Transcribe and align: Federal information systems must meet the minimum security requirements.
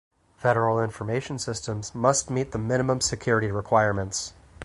Federal 0.35 0.81
information 0.83 1.37
systems 1.37 1.93
must 1.93 2.31
meet 2.31 2.53
the 2.53 2.57
minimum 2.57 3.01
security 3.01 3.51
requirements. 3.51 4.33